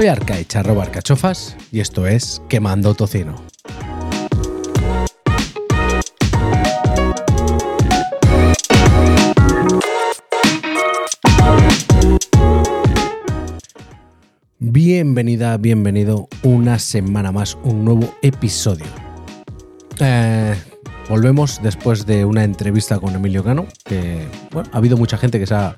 [0.00, 3.34] Soy Arcaich, arroba arcachofas, y esto es Quemando Tocino.
[14.58, 18.86] Bienvenida, bienvenido una semana más, un nuevo episodio.
[19.98, 20.54] Eh,
[21.10, 24.26] volvemos después de una entrevista con Emilio Cano, que
[24.72, 25.76] ha habido mucha gente que se ha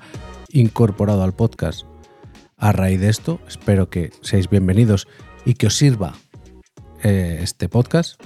[0.53, 1.85] incorporado al podcast
[2.57, 3.39] a raíz de esto.
[3.47, 5.07] Espero que seáis bienvenidos
[5.45, 6.15] y que os sirva
[7.03, 8.21] eh, este podcast.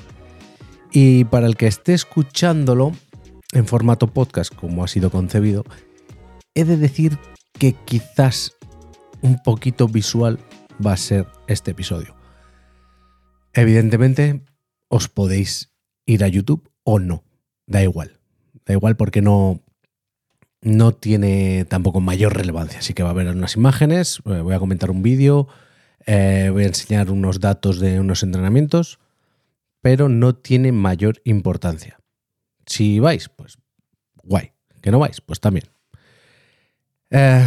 [0.91, 2.91] Y para el que esté escuchándolo
[3.54, 5.63] en formato podcast, como ha sido concebido,
[6.54, 7.18] he de decir
[7.54, 8.55] que quizás
[9.21, 10.40] un poquito visual
[10.85, 12.16] va a ser este episodio.
[13.54, 14.44] Evidentemente,
[14.90, 15.73] os podéis
[16.05, 17.23] ir a YouTube o no.
[17.66, 18.20] Da igual.
[18.66, 19.62] Da igual porque no,
[20.62, 22.80] no tiene tampoco mayor relevancia.
[22.80, 25.48] Así que va a haber unas imágenes, eh, voy a comentar un vídeo,
[26.05, 28.99] eh, voy a enseñar unos datos de unos entrenamientos,
[29.82, 31.99] pero no tiene mayor importancia.
[32.66, 33.58] Si vais, pues
[34.24, 34.52] guay.
[34.82, 35.66] Que no vais, pues también.
[37.10, 37.46] Eh,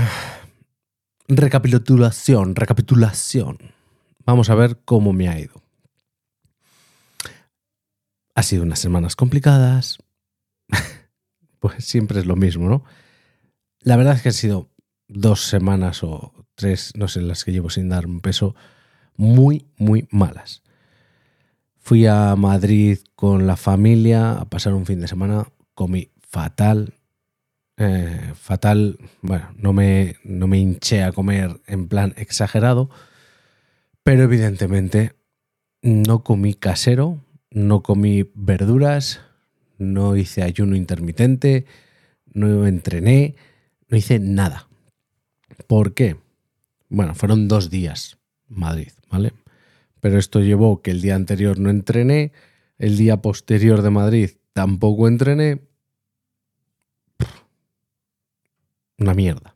[1.28, 3.58] recapitulación, recapitulación.
[4.24, 5.62] Vamos a ver cómo me ha ido.
[8.34, 9.98] Ha sido unas semanas complicadas.
[11.60, 12.84] pues siempre es lo mismo, ¿no?
[13.82, 14.70] La verdad es que han sido
[15.08, 18.54] dos semanas o tres, no sé, las que llevo sin dar un peso,
[19.16, 20.62] muy, muy malas.
[21.78, 26.94] Fui a Madrid con la familia a pasar un fin de semana, comí fatal,
[27.76, 32.90] eh, fatal, bueno, no me, no me hinché a comer en plan exagerado,
[34.02, 35.16] pero evidentemente
[35.82, 39.20] no comí casero, no comí verduras,
[39.80, 41.66] no hice ayuno intermitente,
[42.32, 43.34] no entrené,
[43.88, 44.68] no hice nada.
[45.66, 46.16] ¿Por qué?
[46.88, 48.18] Bueno, fueron dos días
[48.50, 49.32] Madrid, ¿vale?
[50.00, 52.32] Pero esto llevó que el día anterior no entrené,
[52.78, 55.60] el día posterior de Madrid tampoco entrené.
[58.98, 59.54] Una mierda.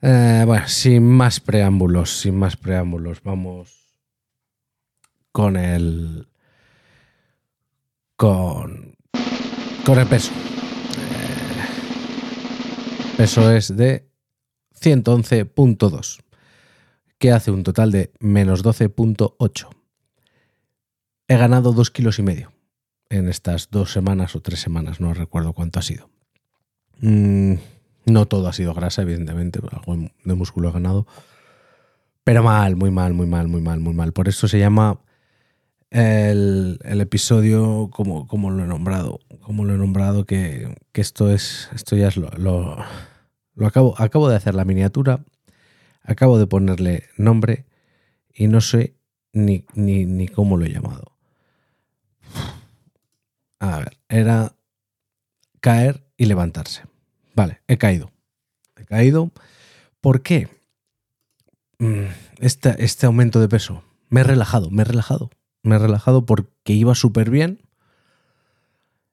[0.00, 3.98] Eh, bueno, sin más preámbulos, sin más preámbulos, vamos
[5.32, 6.28] con el
[8.16, 8.96] con,
[9.84, 10.32] con el peso.
[13.10, 14.08] El peso es de
[14.80, 16.20] 111.2,
[17.18, 19.68] que hace un total de menos 12.8.
[21.28, 22.52] He ganado dos kilos y medio
[23.08, 26.08] en estas dos semanas o tres semanas, no recuerdo cuánto ha sido.
[27.00, 27.54] Mm,
[28.06, 31.06] no todo ha sido grasa, evidentemente, algo de músculo he ganado.
[32.24, 34.12] Pero mal, muy mal, muy mal, muy mal, muy mal.
[34.12, 35.00] Por eso se llama
[35.90, 41.96] el, episodio como, como, lo he nombrado, como lo he nombrado, que, esto es, esto
[41.96, 45.24] ya es lo, lo, acabo, acabo de hacer la miniatura,
[46.02, 47.66] acabo de ponerle nombre
[48.34, 48.96] y no sé
[49.32, 51.16] ni, ni, ni cómo lo he llamado.
[53.58, 54.54] A ver, era
[55.60, 56.82] caer y levantarse.
[57.34, 58.10] Vale, he caído.
[58.76, 59.30] He caído.
[60.00, 60.48] ¿Por qué?
[62.38, 63.82] Este, este aumento de peso.
[64.08, 65.30] Me he relajado, me he relajado
[65.66, 67.60] me he relajado porque iba súper bien.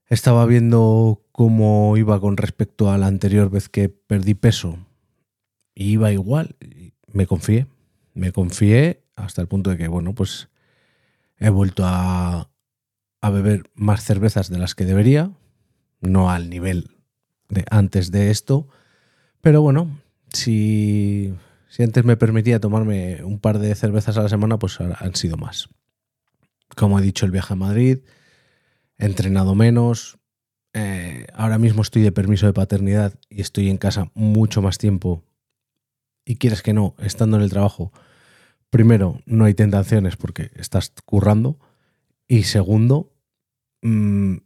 [0.08, 4.78] Estaba viendo cómo iba con respecto a la anterior vez que perdí peso.
[5.74, 6.56] Y iba igual.
[7.12, 7.68] Me confié.
[8.14, 10.50] Me confié hasta el punto de que, bueno, pues
[11.38, 12.50] he vuelto a,
[13.22, 15.32] a beber más cervezas de las que debería.
[16.00, 16.92] No al nivel
[17.50, 18.68] de antes de esto.
[19.42, 20.00] Pero bueno,
[20.32, 21.34] si,
[21.70, 25.38] si antes me permitía tomarme un par de cervezas a la semana, pues han sido
[25.38, 25.70] más
[26.76, 28.00] como he dicho, el viaje a Madrid,
[28.98, 30.20] he entrenado menos,
[30.74, 35.24] eh, ahora mismo estoy de permiso de paternidad y estoy en casa mucho más tiempo.
[36.26, 37.92] Y quieres que no, estando en el trabajo,
[38.70, 41.60] primero, no hay tentaciones porque estás currando.
[42.28, 43.14] Y segundo,
[43.82, 44.38] mm,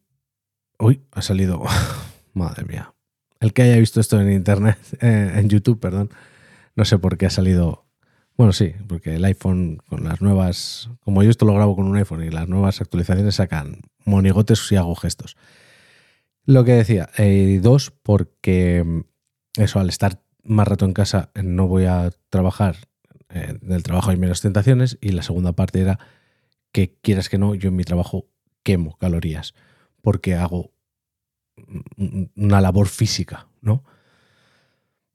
[0.79, 1.63] uy, ha salido,
[2.33, 2.93] madre mía.
[3.39, 6.09] El que haya visto esto en internet, eh, en YouTube, perdón,
[6.75, 7.86] no sé por qué ha salido
[8.37, 11.97] bueno, sí, porque el iPhone con las nuevas, como yo esto lo grabo con un
[11.97, 15.35] iPhone y las nuevas actualizaciones sacan monigotes y hago gestos.
[16.45, 21.67] Lo que decía, eh, dos, porque mm, eso, al estar más rato en casa no
[21.67, 22.77] voy a trabajar,
[23.29, 25.99] eh, del trabajo hay menos tentaciones y la segunda parte era
[26.71, 28.27] que quieras que no, yo en mi trabajo
[28.63, 29.55] quemo calorías
[30.01, 30.71] porque hago
[32.35, 33.83] una labor física, ¿no?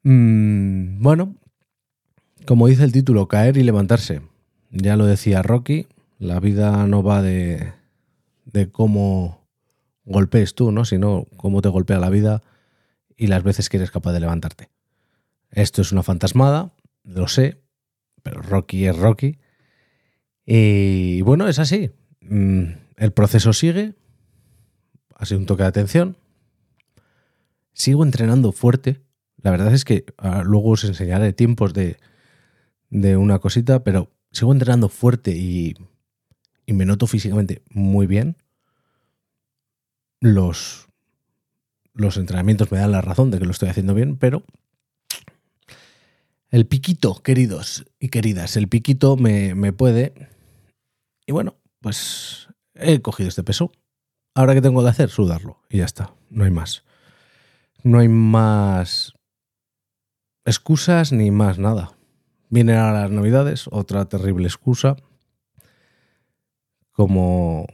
[0.02, 1.36] Mm, bueno,
[2.46, 4.22] como dice el título, caer y levantarse.
[4.70, 5.86] Ya lo decía Rocky,
[6.18, 7.72] la vida no va de,
[8.44, 9.46] de cómo
[10.04, 10.84] golpees tú, ¿no?
[10.84, 12.42] sino cómo te golpea la vida
[13.16, 14.70] y las veces que eres capaz de levantarte.
[15.50, 16.72] Esto es una fantasmada,
[17.04, 17.60] lo sé,
[18.22, 19.38] pero Rocky es Rocky.
[20.46, 21.90] Y bueno, es así.
[22.20, 22.64] Mm,
[22.96, 23.94] el proceso sigue.
[25.14, 26.16] Ha sido un toque de atención.
[27.74, 29.00] Sigo entrenando fuerte.
[29.42, 31.98] La verdad es que ah, luego os enseñaré tiempos de,
[32.92, 35.74] de una cosita, pero sigo entrenando fuerte y,
[36.66, 38.36] y me noto físicamente muy bien.
[40.20, 40.88] Los,
[41.94, 44.44] los entrenamientos me dan la razón de que lo estoy haciendo bien, pero
[46.50, 50.28] el piquito, queridos y queridas, el piquito me, me puede.
[51.26, 53.72] Y bueno, pues he cogido este peso.
[54.34, 55.62] Ahora que tengo que hacer, sudarlo.
[55.70, 56.14] Y ya está.
[56.28, 56.84] No hay más.
[57.82, 59.14] No hay más
[60.44, 61.96] excusas ni más nada.
[62.52, 64.96] Vienen a las navidades, otra terrible excusa.
[66.90, 67.66] Como,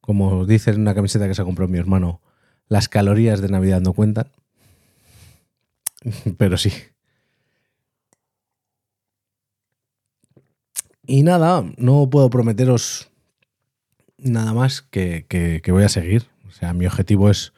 [0.00, 2.20] como dice en una camiseta que se compró mi hermano,
[2.66, 4.32] las calorías de Navidad no cuentan.
[6.38, 6.72] Pero sí.
[11.06, 13.12] Y nada, no puedo prometeros
[14.18, 16.26] nada más que, que, voy a seguir.
[16.48, 17.52] O sea, mi objetivo es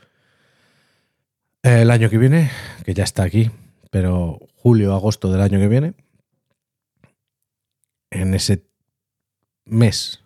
[1.63, 2.51] el año que viene,
[2.85, 3.51] que ya está aquí,
[3.91, 5.95] pero julio, agosto del año que viene.
[8.11, 8.67] En ese
[9.65, 10.23] mes,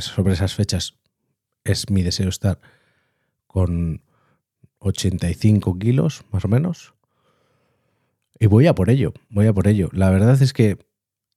[0.00, 0.94] sobre esas fechas,
[1.64, 2.60] es mi deseo estar
[3.46, 4.02] con
[4.78, 6.94] 85 kilos, más o menos.
[8.38, 9.88] Y voy a por ello, voy a por ello.
[9.92, 10.78] La verdad es que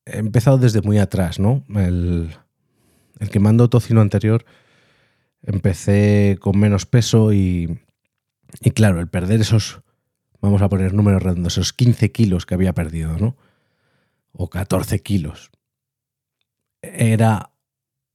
[0.06, 1.64] he empezado desde muy atrás, ¿no?
[1.70, 2.36] El,
[3.20, 4.46] el quemando tocino anterior
[5.44, 7.80] empecé con menos peso y,
[8.62, 9.82] y claro, el perder esos,
[10.42, 13.38] vamos a poner números redondos, esos 15 kilos que había perdido, ¿no?
[14.38, 15.52] O 14 kilos.
[16.82, 17.52] Era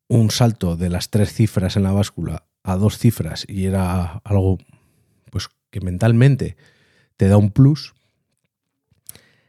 [0.09, 4.59] un salto de las tres cifras en la báscula a dos cifras y era algo
[5.31, 6.57] pues que mentalmente
[7.17, 7.95] te da un plus.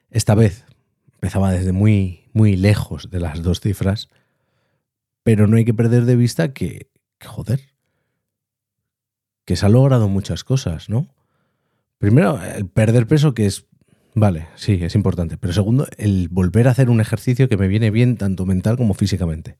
[0.10, 0.66] Esta vez
[1.14, 4.10] empezaba desde muy muy lejos de las dos cifras
[5.24, 6.92] pero no hay que perder de vista que,
[7.26, 7.62] joder,
[9.46, 11.08] que se ha logrado muchas cosas, ¿no?
[11.98, 13.66] Primero, el perder peso, que es,
[14.16, 15.38] vale, sí, es importante.
[15.38, 18.94] Pero segundo, el volver a hacer un ejercicio que me viene bien tanto mental como
[18.94, 19.58] físicamente.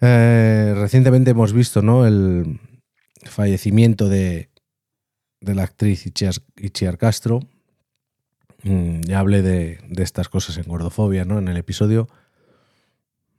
[0.00, 2.06] Eh, recientemente hemos visto, ¿no?
[2.06, 2.60] El
[3.24, 4.50] fallecimiento de,
[5.40, 7.40] de la actriz Ichiar, Castro.
[8.64, 11.38] Mm, ya hablé de, de, estas cosas en Gordofobia, ¿no?
[11.38, 12.08] En el episodio.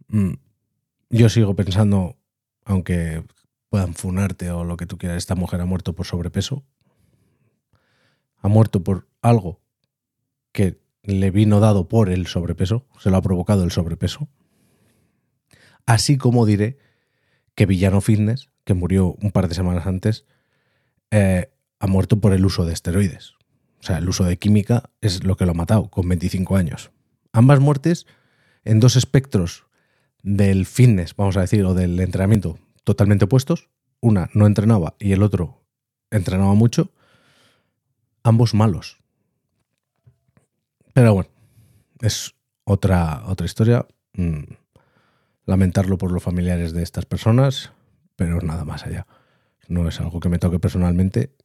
[0.07, 0.33] Mm,
[1.09, 2.18] yo sigo pensando,
[2.63, 3.24] aunque
[3.69, 6.63] puedan funarte o lo que tú quieras, esta mujer ha muerto por sobrepeso.
[8.38, 9.62] Ha muerto por algo
[10.51, 14.27] que le vino dado por el sobrepeso, se lo ha provocado el sobrepeso.
[15.86, 16.77] Así como diré
[17.54, 20.25] que Villano Fitness, que murió un par de semanas antes,
[21.12, 23.33] eh, ha muerto por el uso de esteroides.
[23.80, 26.92] O sea, el uso de química es lo que lo ha matado con 25 años.
[27.33, 28.07] Ambas muertes
[28.63, 29.66] en dos espectros
[30.24, 33.69] del fitness, vamos a decir, o del entrenamiento totalmente opuestos.
[34.01, 35.66] Una no entrenaba y el otro
[36.10, 36.92] entrenaba mucho.
[38.24, 39.05] Ambos malos.
[40.95, 41.30] Pero bueno,
[42.00, 42.33] es
[42.63, 43.86] otra, otra historia.
[44.13, 44.44] Mm,
[45.45, 47.74] lamentarlo por los familiares de estas personas,
[48.15, 49.06] pero nada más allá.
[49.68, 51.35] No es algo que me toque personalmente.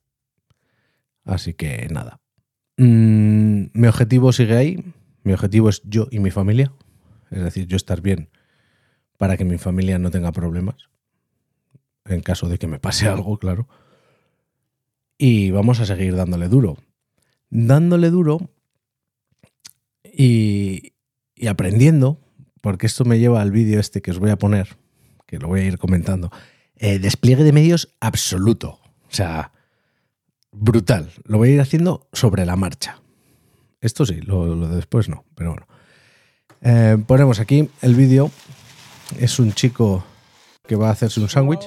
[1.25, 2.21] Así que nada.
[2.77, 4.95] Mm, mi objetivo sigue ahí.
[5.25, 6.73] Mi objetivo es yo y mi familia.
[7.33, 8.31] Es decir, yo estar bien
[9.19, 10.77] para que mi familia no tenga problemas,
[12.05, 13.67] en caso de que me pase algo, claro.
[15.19, 16.77] Y vamos a seguir dándole duro.
[17.51, 18.49] Dándole duro
[20.21, 20.93] y,
[21.49, 22.21] aprendiendo,
[22.61, 24.77] porque esto me lleva al vídeo este que os voy a poner,
[25.27, 26.31] que lo voy a ir comentando.
[26.77, 28.81] Eh, despliegue de medios absoluto.
[29.09, 29.53] O sea,
[30.53, 31.11] brutal.
[31.25, 33.01] Lo voy a ir haciendo sobre la marcha.
[33.81, 35.67] Esto sí, lo, de después no, pero bueno.
[36.61, 38.31] Eh, ponemos aquí el vídeo
[39.19, 40.05] es un chico
[40.69, 41.67] que va a hacerse un sándwich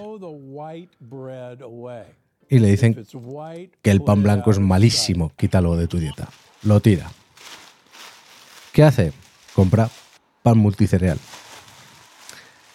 [2.48, 3.04] y le dicen
[3.82, 6.30] que el pan blanco es malísimo, quítalo de tu dieta.
[6.62, 7.10] Lo tira.
[8.74, 9.13] ¿Qué hace?
[9.53, 9.88] Compra
[10.42, 11.20] pan multicereal.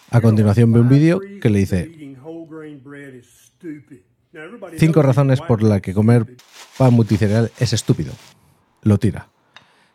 [0.09, 1.91] A continuación ve un vídeo que le dice
[4.77, 6.37] cinco razones por las que comer
[6.77, 8.13] pan multicereal es estúpido.
[8.81, 9.27] Lo tira.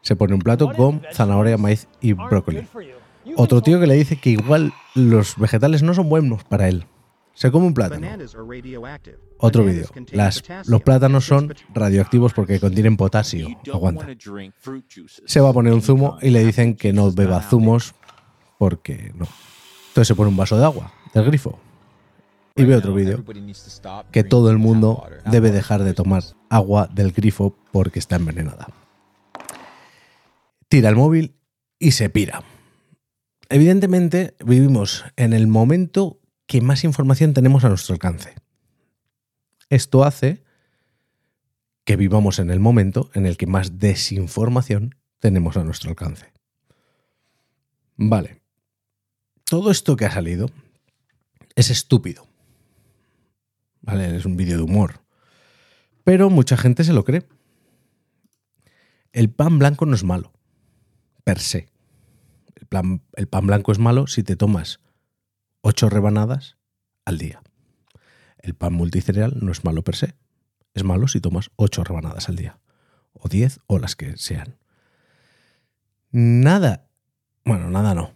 [0.03, 2.69] Se pone un plato con zanahoria, maíz y brócoli.
[3.37, 6.85] Otro tío que le dice que igual los vegetales no son buenos para él.
[7.35, 8.07] Se come un plátano.
[9.39, 9.89] Otro vídeo.
[10.67, 13.49] Los plátanos son radioactivos porque contienen potasio.
[13.73, 14.07] Aguanta.
[15.27, 17.95] Se va a poner un zumo y le dicen que no beba zumos
[18.59, 19.27] porque no.
[19.89, 21.59] Entonces se pone un vaso de agua del grifo.
[22.57, 23.25] Y ve otro vídeo
[24.13, 28.69] que todo el mundo debe dejar de tomar agua del grifo porque está envenenada.
[30.69, 31.35] Tira el móvil
[31.81, 32.45] y se pira.
[33.49, 38.35] Evidentemente vivimos en el momento que más información tenemos a nuestro alcance.
[39.71, 40.45] Esto hace
[41.85, 46.33] que vivamos en el momento en el que más desinformación tenemos a nuestro alcance.
[47.97, 48.41] Vale.
[49.45, 50.51] Todo esto que ha salido
[51.55, 52.27] es estúpido.
[53.83, 55.01] Vale, es un vídeo de humor.
[56.05, 57.27] Pero mucha gente se lo cree.
[59.13, 60.33] El pan blanco no es malo,
[61.23, 61.69] per se.
[62.57, 64.81] El, el pan blanco es malo si te tomas
[65.65, 66.59] ocho rebanadas
[67.07, 67.43] al día.
[68.39, 70.15] El pan multicereal no es malo per se.
[70.75, 72.59] Es malo si tomas ocho rebanadas al día.
[73.15, 74.59] O diez o las que sean.
[76.11, 76.87] Nada.
[77.47, 78.13] Bueno, nada no.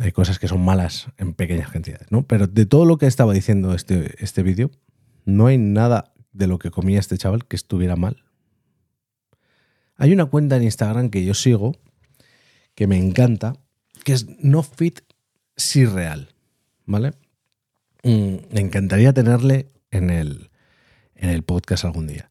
[0.00, 2.26] Hay cosas que son malas en pequeñas cantidades, ¿no?
[2.26, 4.72] Pero de todo lo que estaba diciendo este, este vídeo,
[5.24, 8.24] no hay nada de lo que comía este chaval que estuviera mal.
[9.94, 11.76] Hay una cuenta en Instagram que yo sigo,
[12.74, 13.54] que me encanta,
[14.02, 15.00] que es No Fit
[15.56, 16.31] Si Real,
[16.86, 17.12] ¿vale?
[18.02, 20.50] Mm, me encantaría tenerle en el,
[21.14, 22.30] en el podcast algún día.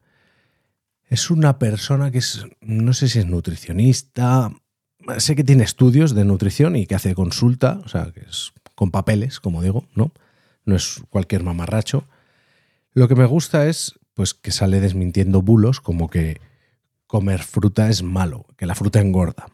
[1.08, 4.50] Es una persona que es, no sé si es nutricionista,
[5.18, 8.90] sé que tiene estudios de nutrición y que hace consulta, o sea, que es con
[8.90, 10.12] papeles, como digo, ¿no?
[10.64, 12.06] No es cualquier mamarracho.
[12.92, 16.40] Lo que me gusta es pues que sale desmintiendo bulos como que
[17.06, 19.46] comer fruta es malo, que la fruta engorda.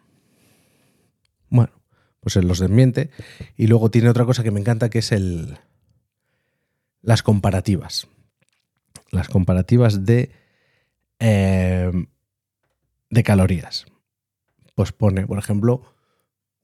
[1.49, 1.73] Bueno,
[2.21, 3.11] pues él los desmiente.
[3.57, 5.59] Y luego tiene otra cosa que me encanta que es el
[7.03, 8.09] las comparativas.
[9.11, 10.31] Las comparativas de,
[11.19, 11.91] eh,
[13.11, 13.87] de calorías.
[14.75, 15.83] Pues pone, por ejemplo,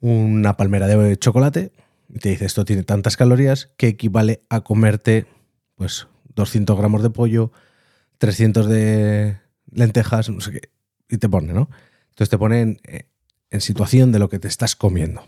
[0.00, 1.72] una palmera de chocolate
[2.08, 5.26] y te dice esto tiene tantas calorías que equivale a comerte
[5.74, 7.52] pues 200 gramos de pollo,
[8.18, 9.38] 300 de
[9.70, 10.60] lentejas, no sé qué,
[11.08, 11.70] y te pone, ¿no?
[12.10, 12.80] Entonces te pone en,
[13.50, 15.24] en, situación de lo que te estás comiendo.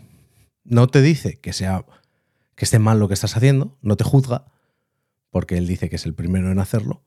[0.67, 1.85] No te dice que sea
[2.55, 4.45] que esté mal lo que estás haciendo, no te juzga,
[5.29, 7.03] porque él dice que es el primero en hacerlo,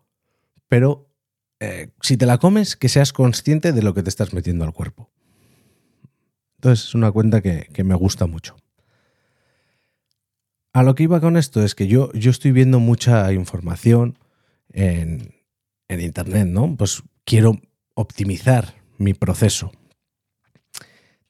[0.68, 1.12] pero
[1.58, 4.72] eh, si te la comes, que seas consciente de lo que te estás metiendo al
[4.72, 5.10] cuerpo.
[6.56, 8.56] Entonces es una cuenta que, que me gusta mucho.
[10.72, 14.18] A lo que iba con esto es que yo, yo estoy viendo mucha información
[14.72, 15.34] en,
[15.88, 16.76] en Internet, ¿no?
[16.76, 17.60] Pues quiero
[17.94, 19.72] optimizar mi proceso.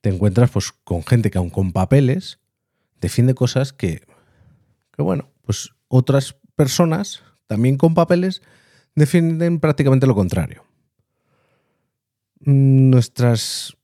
[0.00, 2.38] Te encuentras pues, con gente que aun con papeles
[3.00, 4.02] defiende cosas que,
[4.92, 8.42] que, bueno, pues otras personas, también con papeles,
[8.94, 10.64] defienden prácticamente lo contrario.
[12.40, 13.76] Nuestras...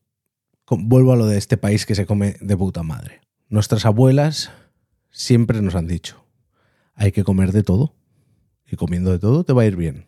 [0.69, 3.21] Vuelvo a lo de este país que se come de puta madre.
[3.49, 4.51] Nuestras abuelas
[5.11, 6.25] siempre nos han dicho,
[6.95, 7.95] hay que comer de todo.
[8.69, 10.07] Y comiendo de todo te va a ir bien.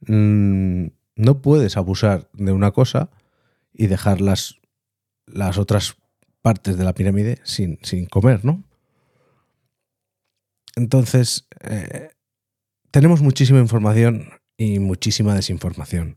[0.00, 3.10] Mm, no puedes abusar de una cosa
[3.74, 4.56] y dejar las,
[5.26, 5.96] las otras
[6.40, 8.62] partes de la pirámide sin, sin comer, ¿no?
[10.76, 12.10] Entonces, eh,
[12.90, 16.16] tenemos muchísima información y muchísima desinformación.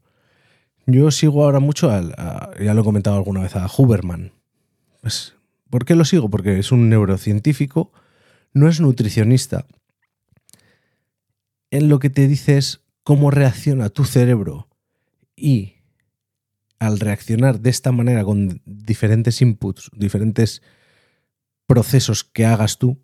[0.85, 2.15] Yo sigo ahora mucho, al,
[2.63, 4.31] ya lo he comentado alguna vez, a Huberman.
[5.01, 5.35] Pues,
[5.69, 6.29] ¿Por qué lo sigo?
[6.29, 7.91] Porque es un neurocientífico,
[8.53, 9.65] no es nutricionista.
[11.71, 14.69] En lo que te dice es cómo reacciona tu cerebro
[15.35, 15.76] y
[16.79, 20.61] al reaccionar de esta manera con diferentes inputs, diferentes
[21.65, 22.99] procesos que hagas tú,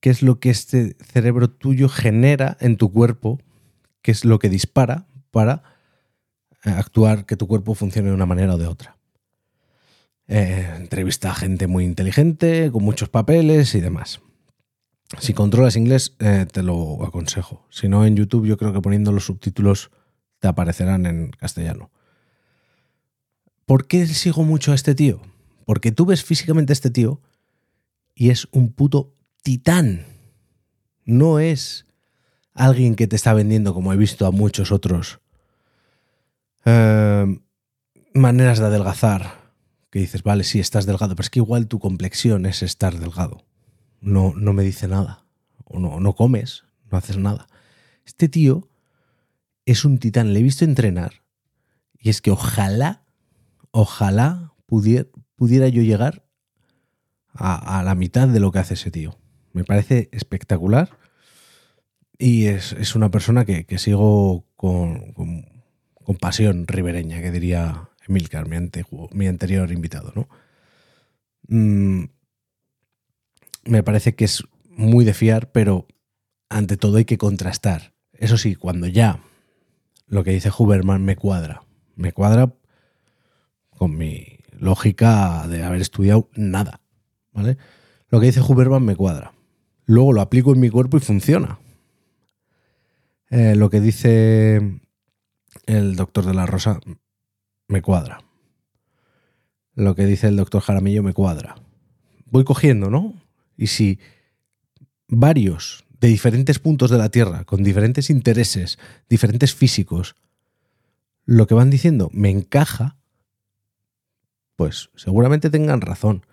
[0.00, 3.40] qué es lo que este cerebro tuyo genera en tu cuerpo,
[4.02, 5.62] qué es lo que dispara para
[6.64, 8.96] eh, actuar, que tu cuerpo funcione de una manera o de otra.
[10.28, 14.20] Eh, entrevista a gente muy inteligente, con muchos papeles y demás.
[15.18, 17.66] Si controlas inglés, eh, te lo aconsejo.
[17.70, 19.90] Si no, en YouTube yo creo que poniendo los subtítulos
[20.38, 21.90] te aparecerán en castellano.
[23.66, 25.20] ¿Por qué sigo mucho a este tío?
[25.64, 27.20] Porque tú ves físicamente a este tío
[28.14, 30.06] y es un puto titán.
[31.04, 31.86] No es
[32.54, 35.20] alguien que te está vendiendo, como he visto a muchos otros,
[36.64, 37.40] eh,
[38.14, 39.42] maneras de adelgazar.
[39.90, 43.44] Que dices, vale, sí, estás delgado, pero es que igual tu complexión es estar delgado.
[44.00, 45.26] No, no me dice nada.
[45.64, 47.46] O no, no comes, no haces nada.
[48.06, 48.68] Este tío
[49.66, 50.32] es un titán.
[50.32, 51.22] Le he visto entrenar.
[51.98, 53.04] Y es que ojalá,
[53.72, 56.24] ojalá pudiera, yo llegar
[57.34, 59.18] a la mitad de lo que hace ese tío.
[59.52, 60.98] Me parece espectacular.
[62.18, 68.56] Y es, una persona que, sigo con, con, pasión ribereña, que diría Emilcar, mi,
[69.12, 70.12] mi anterior invitado.
[70.14, 70.28] ¿no?
[71.48, 72.04] Mm,
[73.64, 75.86] me parece que es muy de fiar, pero
[76.48, 77.94] ante todo hay que contrastar.
[78.12, 79.20] Eso sí, cuando ya
[80.06, 81.64] lo que dice Huberman me cuadra,
[81.96, 82.54] me cuadra
[83.76, 86.80] con mi, lógica de haber estudiado nada,
[87.32, 87.58] ¿vale?
[88.08, 89.32] Lo que dice Huberman me cuadra.
[89.86, 91.58] Luego lo aplico en mi cuerpo y funciona.
[93.30, 94.80] Eh, lo que dice
[95.66, 96.78] el doctor de la Rosa
[97.66, 98.22] me cuadra.
[99.74, 101.56] Lo que dice el doctor Jaramillo me cuadra.
[102.26, 103.14] Voy cogiendo, ¿no?
[103.56, 103.98] Y si
[105.08, 110.14] varios de diferentes puntos de la Tierra, con diferentes intereses, diferentes físicos,
[111.24, 113.01] lo que van diciendo me encaja,
[114.62, 116.24] pues seguramente tengan razón.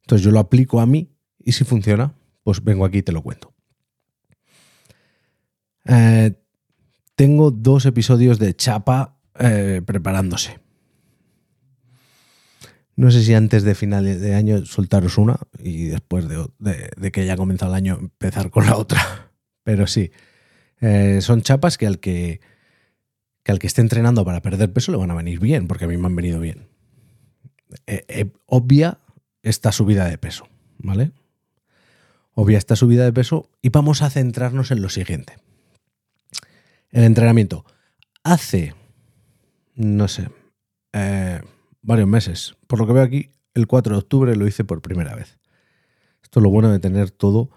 [0.00, 3.22] Entonces yo lo aplico a mí y si funciona, pues vengo aquí y te lo
[3.22, 3.54] cuento.
[5.84, 6.32] Eh,
[7.14, 10.58] tengo dos episodios de Chapa eh, preparándose.
[12.96, 17.36] No sé si antes de final de año soltaros una y después de, que ya
[17.36, 19.30] comenzado el año empezar con la otra.
[19.62, 20.10] Pero sí,
[20.80, 22.40] eh, son chapas que al que,
[23.44, 25.88] que al que esté entrenando para perder peso le van a venir bien, porque a
[25.88, 26.67] mí me han venido bien.
[27.86, 28.98] Eh, obvia
[29.42, 30.48] esta subida de peso,
[30.78, 31.12] ¿vale?
[32.34, 35.36] Obvia esta subida de peso y vamos a centrarnos en lo siguiente.
[36.90, 37.64] El entrenamiento.
[38.22, 38.74] Hace,
[39.74, 40.28] no sé,
[40.92, 41.40] eh,
[41.82, 42.54] varios meses.
[42.66, 45.38] Por lo que veo aquí, el 4 de octubre lo hice por primera vez.
[46.22, 47.50] Esto es lo bueno de tener todo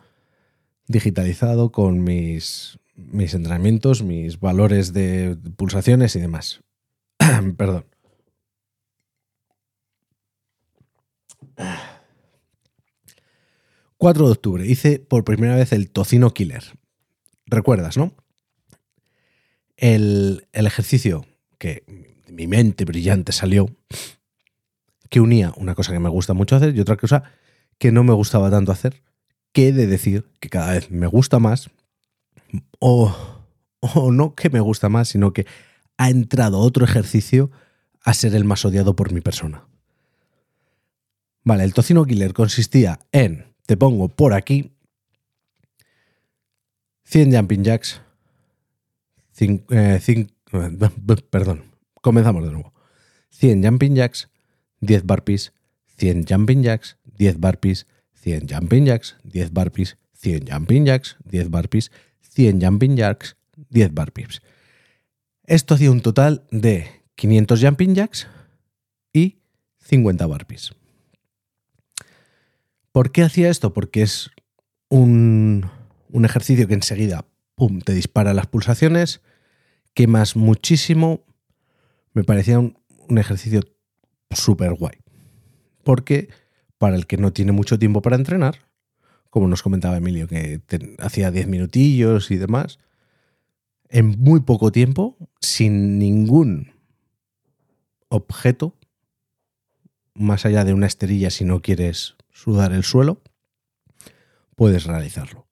[0.88, 6.62] digitalizado con mis, mis entrenamientos, mis valores de pulsaciones y demás.
[7.58, 7.86] Perdón.
[13.98, 16.63] ...4 de octubre hice por primera vez el tocino killer.
[17.46, 18.15] ¿Recuerdas, no?
[19.77, 21.25] El, el ejercicio
[21.60, 21.84] que
[22.27, 23.70] mi mente brillante salió
[25.10, 27.24] que unía una cosa que me gusta mucho hacer y otra cosa
[27.77, 29.03] que no me gustaba tanto hacer,
[29.51, 31.70] que he de decir que cada vez me gusta más,
[32.80, 33.13] o,
[33.82, 35.46] o no que me gusta más, sino que
[35.98, 37.51] ha entrado otro ejercicio
[38.03, 39.68] a ser el más odiado por mi persona.
[41.44, 44.72] Vale, el tocino killer consistía en, te pongo por aquí,
[47.06, 48.01] 100 jumping jacks,
[49.34, 50.00] 5, eh,
[51.30, 51.64] perdón,
[52.01, 52.74] comenzamos de nuevo.
[53.30, 54.30] 100 jumping jacks,
[54.82, 55.54] 10 barpees,
[55.98, 61.92] 100 jumping jacks, 10 barpees, 100 jumping jacks, 10 barpees, 100 jumping jacks, 10 barpees,
[62.22, 63.36] 100 jumping jacks,
[63.70, 64.42] 10 barpees.
[65.44, 68.27] Esto hacía un total de 500 jumping jacks
[69.12, 69.40] y
[69.80, 70.72] 50 barpees.
[72.92, 73.74] ¿Por qué hacía esto?
[73.74, 74.32] Porque es
[74.90, 75.70] un,
[76.10, 77.25] un ejercicio que enseguida
[77.56, 79.22] pum, te dispara las pulsaciones,
[79.94, 81.24] quemas muchísimo.
[82.14, 82.77] Me parecía un,
[83.08, 83.62] un ejercicio
[84.32, 84.98] súper guay.
[85.84, 86.30] Porque
[86.77, 88.68] para el que no tiene mucho tiempo para entrenar,
[89.30, 90.62] como nos comentaba Emilio, que
[91.00, 92.80] hacía 10 minutillos y demás,
[93.90, 96.72] en muy poco tiempo, sin ningún
[98.10, 98.75] objeto,
[100.14, 103.22] más allá de una esterilla si no quieres sudar el suelo,
[104.56, 105.48] puedes realizarlo.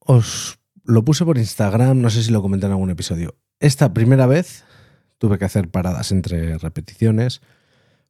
[0.00, 3.36] Os lo puse por Instagram, no sé si lo comenté en algún episodio.
[3.60, 4.64] Esta primera vez
[5.18, 7.40] tuve que hacer paradas entre repeticiones,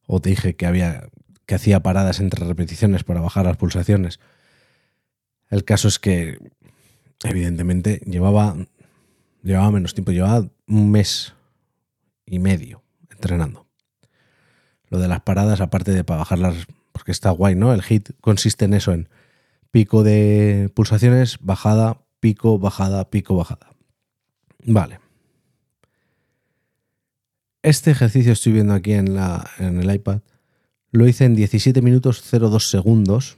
[0.07, 1.09] o te dije que había
[1.45, 4.19] que hacía paradas entre repeticiones para bajar las pulsaciones.
[5.49, 6.37] El caso es que,
[7.23, 8.55] evidentemente, llevaba,
[9.41, 11.33] llevaba menos tiempo, llevaba un mes
[12.27, 13.67] y medio entrenando.
[14.89, 17.73] Lo de las paradas, aparte de para bajarlas, porque está guay, ¿no?
[17.73, 19.09] El hit consiste en eso, en
[19.71, 23.69] pico de pulsaciones, bajada, pico, bajada, pico, bajada.
[24.65, 24.99] Vale.
[27.61, 30.21] Este ejercicio estoy viendo aquí en, la, en el iPad.
[30.91, 33.37] Lo hice en 17 minutos 02 segundos,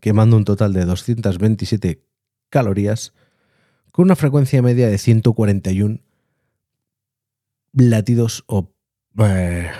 [0.00, 2.02] quemando un total de 227
[2.48, 3.12] calorías,
[3.92, 6.00] con una frecuencia media de 141
[7.72, 8.72] latidos o
[9.18, 9.70] eh,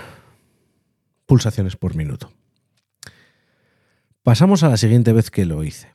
[1.25, 2.31] pulsaciones por minuto.
[4.23, 5.87] Pasamos a la siguiente vez que lo hice.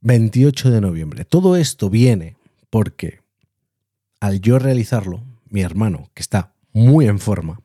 [0.00, 1.24] 28 de noviembre.
[1.24, 2.36] Todo esto viene
[2.70, 3.20] porque
[4.20, 7.60] al yo realizarlo, mi hermano, que está muy en forma,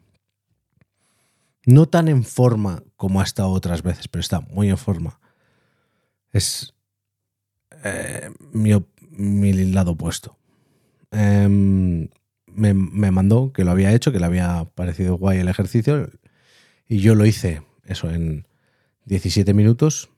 [1.66, 5.20] no tan en forma como ha estado otras veces, pero está muy en forma,
[6.32, 6.74] es
[7.84, 10.38] eh, mi, lado opuesto.
[11.12, 12.10] Em,
[12.46, 16.10] me, me, mandó que lo había hecho, que le había parecido guay el ejercicio,
[16.88, 18.46] y yo lo hice, eso, en
[19.10, 20.10] 17 minutos,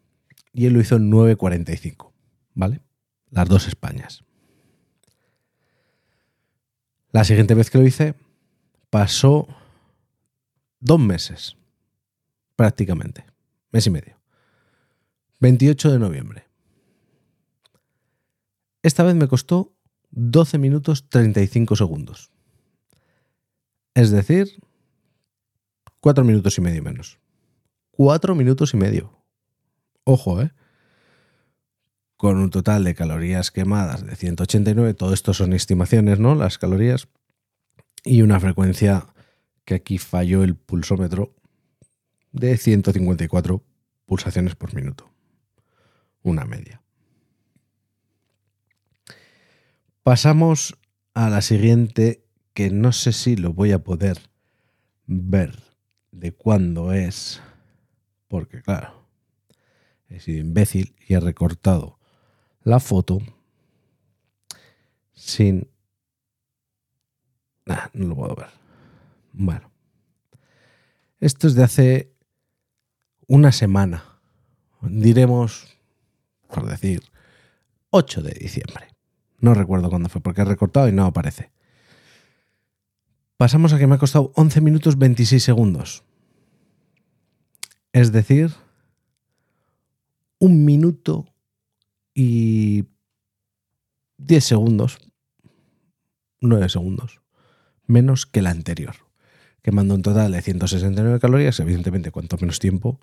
[0.54, 2.12] y él lo hizo en 9.45,
[2.54, 2.82] ¿vale?
[3.30, 4.26] Las dos Españas.
[7.12, 8.16] La siguiente vez que lo hice
[8.90, 9.48] pasó
[10.82, 11.56] dos meses,
[12.58, 13.26] prácticamente,
[13.72, 14.20] mes y medio.
[15.40, 16.48] 28 de noviembre.
[18.84, 19.74] Esta vez me costó
[20.12, 22.30] 12 minutos 35 segundos.
[23.94, 24.62] Es decir,
[26.02, 27.22] cuatro minutos y medio menos.
[27.92, 29.22] Cuatro minutos y medio.
[30.04, 30.52] Ojo, ¿eh?
[32.18, 36.36] Con un total de calorías quemadas de 189, todo esto son estimaciones, ¿no?
[36.36, 37.08] Las calorías.
[38.04, 39.08] Y una frecuencia
[39.66, 41.36] que aquí falló el pulsómetro
[42.32, 43.64] de 154
[44.06, 45.10] pulsaciones por minuto.
[46.24, 46.82] Una media.
[50.04, 50.78] Pasamos
[51.14, 54.18] a la siguiente, que no sé si lo voy a poder
[55.06, 55.58] ver
[56.12, 57.42] de cuándo es,
[58.32, 58.94] porque claro,
[60.08, 62.00] he sido imbécil y he recortado
[62.64, 63.20] la foto
[65.14, 65.70] sin...
[67.66, 68.48] Nah, no lo puedo ver.
[69.34, 69.70] Bueno.
[71.20, 72.14] Esto es de hace
[73.28, 74.22] una semana.
[74.82, 75.78] Diremos,
[76.48, 77.04] por decir,
[77.90, 78.88] 8 de diciembre.
[79.40, 81.52] No recuerdo cuándo fue, porque he recortado y no aparece.
[83.36, 86.06] Pasamos a que me ha costado 11 minutos 26 segundos.
[87.94, 88.52] Es decir,
[90.40, 91.28] un minuto
[92.14, 92.86] y
[94.18, 94.98] 10 segundos,
[96.40, 97.22] 9 segundos,
[97.86, 98.96] menos que la anterior,
[99.62, 103.00] que mandó un total de 169 calorías, evidentemente cuanto menos tiempo,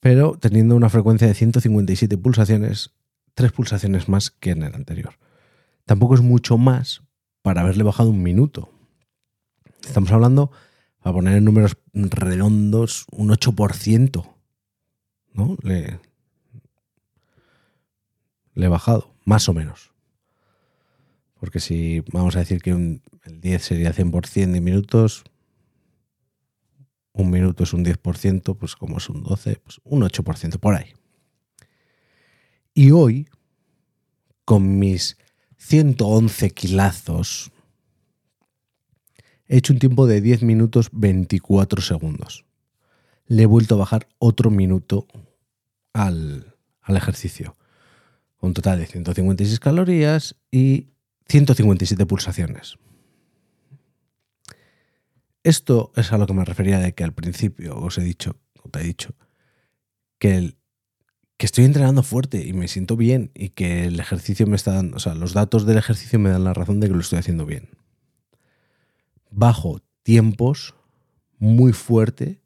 [0.00, 2.90] pero teniendo una frecuencia de 157 pulsaciones,
[3.34, 5.14] 3 pulsaciones más que en el anterior.
[5.84, 7.02] Tampoco es mucho más
[7.42, 8.70] para haberle bajado un minuto.
[9.86, 10.50] Estamos hablando,
[11.02, 14.28] a poner en números redondos, un 8%.
[15.34, 15.56] ¿No?
[15.62, 15.98] Le,
[18.54, 19.92] le he bajado, más o menos.
[21.40, 23.00] Porque si vamos a decir que el
[23.40, 25.24] 10 sería 100% de minutos,
[27.12, 30.92] un minuto es un 10%, pues como es un 12, pues un 8% por ahí.
[32.74, 33.28] Y hoy,
[34.44, 35.18] con mis
[35.58, 37.51] 111 kilazos,
[39.52, 42.46] he hecho un tiempo de 10 minutos 24 segundos.
[43.26, 45.06] Le he vuelto a bajar otro minuto
[45.92, 47.54] al, al ejercicio.
[48.40, 50.88] Un total de 156 calorías y
[51.28, 52.78] 157 pulsaciones.
[55.44, 58.70] Esto es a lo que me refería de que al principio os he dicho, o
[58.70, 59.14] te he dicho,
[60.18, 60.54] que,
[61.36, 64.96] que estoy entrenando fuerte y me siento bien y que el ejercicio me está dando,
[64.96, 67.44] o sea, los datos del ejercicio me dan la razón de que lo estoy haciendo
[67.44, 67.81] bien.
[69.32, 70.74] Bajo tiempos
[71.38, 72.42] muy fuerte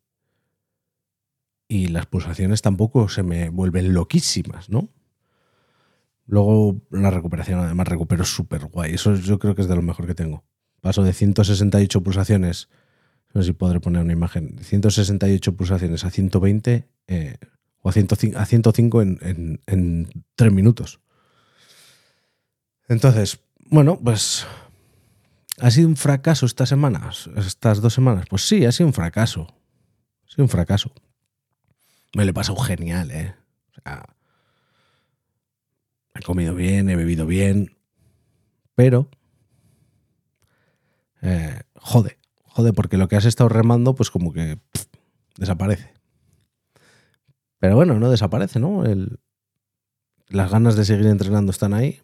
[1.68, 4.88] y las pulsaciones tampoco se me vuelven loquísimas, ¿no?
[6.26, 8.94] Luego la recuperación, además recupero súper guay.
[8.94, 10.44] Eso yo creo que es de lo mejor que tengo.
[10.80, 12.68] Paso de 168 pulsaciones,
[13.32, 17.36] no sé si podré poner una imagen, 168 pulsaciones a 120 eh,
[17.80, 21.00] o a 105, a 105 en, en, 3 minutos.
[22.88, 24.46] Entonces, bueno, pues
[25.60, 27.30] ¿Ha sido un fracaso estas semanas?
[27.36, 28.26] ¿Estas dos semanas?
[28.28, 29.48] Pues sí, ha sido un fracaso.
[30.26, 30.92] Ha sido un fracaso.
[32.14, 33.34] Me lo he pasado genial, ¿eh?
[33.70, 34.16] O sea,
[36.14, 37.76] he comido bien, he bebido bien,
[38.74, 39.08] pero
[41.22, 44.58] eh, jode, jode, porque lo que has estado remando, pues como que
[45.36, 45.92] desaparece.
[47.58, 48.84] Pero bueno, no desaparece, ¿no?
[50.28, 52.00] Las ganas de seguir entrenando están ahí,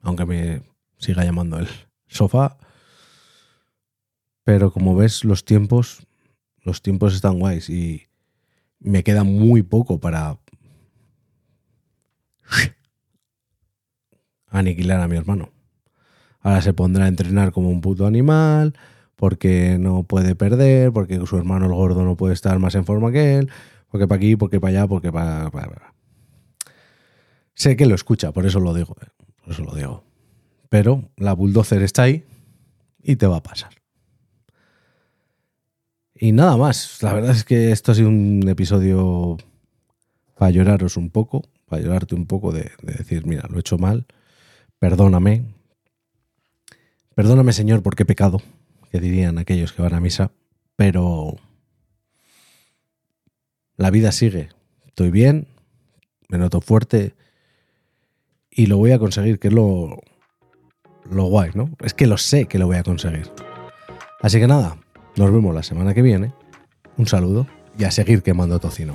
[0.00, 0.62] aunque me
[0.98, 1.68] siga llamando el
[2.06, 2.58] sofá.
[4.44, 6.06] Pero como ves, los tiempos,
[6.62, 8.08] los tiempos están guays y
[8.78, 10.38] me queda muy poco para
[14.48, 15.50] aniquilar a mi hermano.
[16.40, 18.74] Ahora se pondrá a entrenar como un puto animal,
[19.20, 23.12] porque no puede perder, porque su hermano el gordo no puede estar más en forma
[23.12, 23.50] que él,
[23.90, 25.50] porque para aquí, porque para allá, porque para...
[27.52, 29.08] Sé que lo escucha, por eso lo digo, eh,
[29.42, 30.04] por eso lo digo.
[30.70, 32.24] Pero la bulldozer está ahí
[33.02, 33.79] y te va a pasar.
[36.22, 39.38] Y nada más, la verdad es que esto ha sido un episodio
[40.36, 43.78] para lloraros un poco, para llorarte un poco de, de decir, mira, lo he hecho
[43.78, 44.06] mal
[44.80, 45.44] perdóname.
[47.14, 48.42] Perdóname, Señor, porque he pecado,
[48.90, 50.32] que dirían aquellos que van a misa,
[50.74, 51.36] pero
[53.76, 54.48] la vida sigue.
[54.86, 55.46] Estoy bien,
[56.28, 57.14] me noto fuerte
[58.50, 60.00] y lo voy a conseguir, que es lo,
[61.10, 61.70] lo guay, ¿no?
[61.80, 63.30] Es que lo sé que lo voy a conseguir.
[64.22, 64.78] Así que nada,
[65.20, 66.32] nos vemos la semana que viene.
[66.96, 67.46] Un saludo
[67.78, 68.92] y a seguir quemando tocino.